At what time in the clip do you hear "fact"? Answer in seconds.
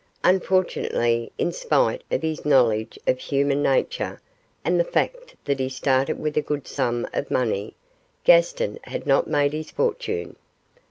4.83-5.35